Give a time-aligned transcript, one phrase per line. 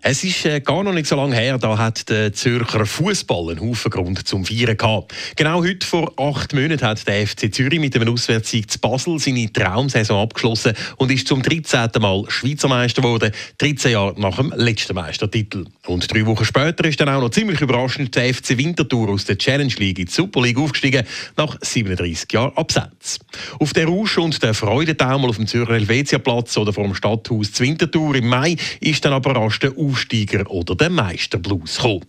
[0.00, 3.60] Es ist äh, gar noch nicht so lange her, da hat der Zürcher Fußball einen
[3.60, 5.12] Haufen Grund zum Feiern gehabt.
[5.34, 9.52] Genau heute vor acht Monaten hat der FC Zürich mit einem Auswärtssieg zu Basel seine
[9.52, 11.90] Traumsaison abgeschlossen und ist zum 13.
[11.98, 15.64] Mal Schweizer Meister geworden, 13 Jahre nach dem letzten Meistertitel.
[15.86, 19.36] Und drei Wochen später ist dann auch noch ziemlich überraschend der FC Winterthur aus der
[19.36, 21.04] Challenge League in die Super League aufgestiegen,
[21.36, 23.18] nach 37 Jahren Absenz.
[23.58, 28.14] Auf der Rausch und der Freudentaumel auf dem Zürcher Helvetia-Platz oder vor dem Stadthaus Winterthur
[28.14, 32.04] im Mai ist dann aber rasch der Aufsteiger oder der Meisterblues gekommen.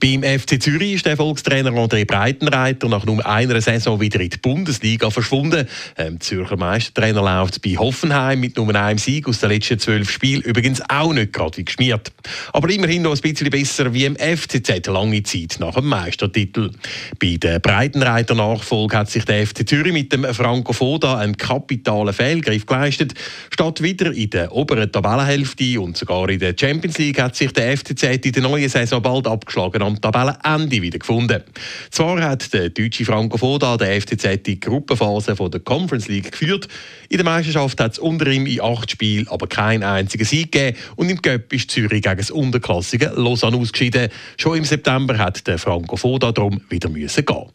[0.00, 4.36] Beim FC Zürich ist der Erfolgstrainer André Breitenreiter nach nur einer Saison wieder in die
[4.36, 5.66] Bundesliga verschwunden.
[5.96, 10.42] Ähm, Zürcher Meistertrainer läuft bei Hoffenheim mit nur einem Sieg aus den letzten zwölf Spielen
[10.42, 12.12] übrigens auch nicht gerade wie geschmiert.
[12.52, 16.70] Aber immerhin noch ein bisschen besser wie im FCZ lange Zeit nach dem Meistertitel.
[17.18, 22.12] Bei der Breitenreiter Nachfolge hat sich der FC Zürich mit dem Franco Foda einen kapitalen
[22.12, 23.14] Fehlgriff geleistet.
[23.50, 27.76] Statt wieder in der oberen Tabellenhälfte und sogar in der Champions League hat sich der
[27.76, 31.42] FCZ in der neuen Saison bald abgeschlagen am Tabellenende wiedergefunden.
[31.90, 36.68] Zwar hat der deutsche Franco Foda der FCZ die Gruppenphase von der Conference League geführt.
[37.08, 40.76] In der Meisterschaft hat es unter ihm in acht Spielen aber keinen einzigen Sieg gegeben
[40.96, 44.10] und im Göpp ist Zürich gegen das unterklassige Lausanne ausgeschieden.
[44.36, 47.46] Schon im September hat der Franco Foda darum wieder müssen gehen.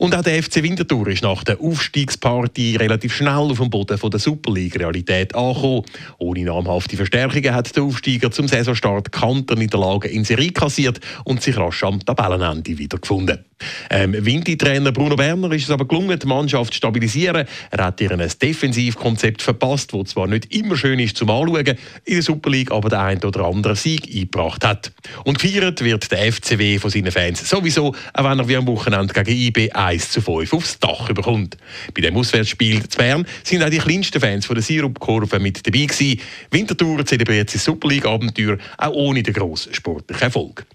[0.00, 4.10] Und auch der FC Winterthur ist nach der Aufstiegsparty relativ schnell auf dem Boden von
[4.10, 5.82] der Super League-Realität angekommen.
[6.16, 11.84] Ohne namhafte Verstärkungen hat der Aufsteiger zum Saisonstart Kanterniederlagen in Serie kassiert und sich rasch
[11.84, 13.44] am Tabellenende wiedergefunden.
[13.90, 17.46] Ähm, Winti-Trainer Bruno Werner ist es aber gelungen, die Mannschaft zu stabilisieren.
[17.70, 22.14] Er hat ihr ein Defensivkonzept verpasst, das zwar nicht immer schön ist zum Anschauen, in
[22.14, 24.92] der Super League aber der ein oder andere Sieg eingebracht hat.
[25.24, 29.12] Und gefeiert wird der FCW von seinen Fans sowieso, auch wenn er wie am Wochenende
[29.12, 31.56] gegen IB 1 zu 5 aufs Dach bekommt.
[31.94, 35.86] Bei dem Auswärtsspiel zu Bern sind auch die kleinsten Fans von der Sirupkurve mit dabei
[35.86, 36.20] gewesen.
[36.50, 40.66] Winterthur zelebriert sein Super League-Abenteuer auch ohne den grossen sportlichen Erfolg.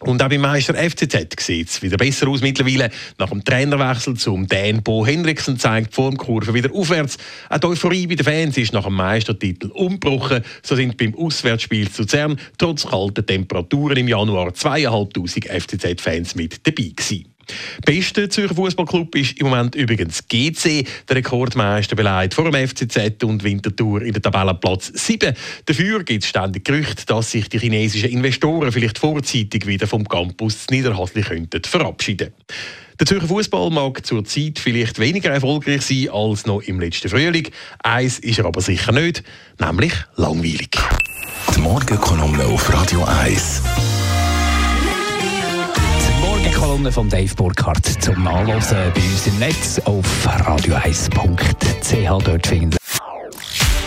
[0.00, 2.90] Und auch beim Meister FCZ sieht es wieder besser aus mittlerweile.
[3.18, 7.18] Nach dem Trainerwechsel zum Dan Bo Henriksen zeigt die Formkurve wieder aufwärts.
[7.50, 10.44] Auch die Euphorie bei den Fans ist nach dem Meistertitel umgebrochen.
[10.62, 16.92] So sind beim Auswärtsspiel zu Zern trotz kalter Temperaturen im Januar zweieinhalbtausend FCZ-Fans mit dabei
[16.94, 17.34] gewesen.
[17.84, 23.44] Beste Zürcher Fußballclub ist im Moment übrigens GC, der Rekordmeister beleidigt vor dem FCZ und
[23.44, 25.34] Winterthur in der Tabellenplatz 7.
[25.64, 30.66] Dafür gibt es ständig Gerüchte, dass sich die chinesischen Investoren vielleicht vorzeitig wieder vom Campus
[30.70, 32.32] Niederhasli könnten verabschieden.
[32.98, 37.48] Der Zürcher Fußball mag zurzeit vielleicht weniger erfolgreich sein als noch im letzten Frühling.
[37.82, 39.22] Eins ist er aber sicher nicht,
[39.60, 40.76] nämlich langweilig.
[41.54, 43.62] Die Morgenkolumne auf Radio 1.
[46.58, 52.24] Morgenkolumne von Dave Burkhardt zum Nachlesen bei uns im Netz auf radio1.ch.
[52.24, 52.76] Dort finden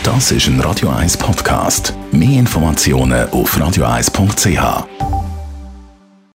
[0.04, 1.94] Das ist ein Radio 1 Podcast.
[2.14, 5.21] Mehr Informationen auf radio1.ch.